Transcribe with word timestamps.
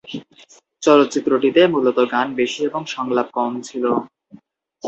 চলচ্চিত্রটিতে 0.83 1.61
মূলত 1.67 1.97
গান 2.13 2.27
বেশি 2.35 2.59
এবং 2.63 2.81
সংলাপ 2.95 3.27
কম 3.37 3.51
ছিল। 3.61 3.85